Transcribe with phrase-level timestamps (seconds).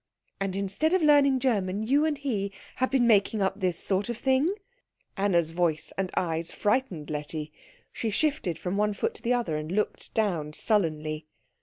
[0.39, 4.17] "And instead of learning German you and he have been making up this sort of
[4.17, 4.51] thing?"
[5.15, 7.53] Anna's voice and eyes frightened Letty.
[7.91, 11.27] She shifted from one foot to the other and looked down sullenly.